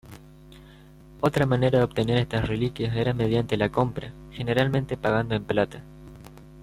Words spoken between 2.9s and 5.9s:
era mediante la compra, generalmente pagando en plata.